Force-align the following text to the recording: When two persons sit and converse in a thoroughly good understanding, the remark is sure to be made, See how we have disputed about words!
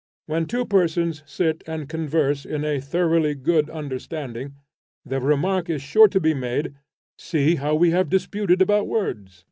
When 0.25 0.47
two 0.47 0.65
persons 0.65 1.21
sit 1.27 1.63
and 1.67 1.87
converse 1.87 2.43
in 2.43 2.65
a 2.65 2.79
thoroughly 2.79 3.35
good 3.35 3.69
understanding, 3.69 4.55
the 5.05 5.21
remark 5.21 5.69
is 5.69 5.83
sure 5.83 6.07
to 6.07 6.19
be 6.19 6.33
made, 6.33 6.73
See 7.19 7.57
how 7.57 7.75
we 7.75 7.91
have 7.91 8.09
disputed 8.09 8.63
about 8.63 8.87
words! 8.87 9.39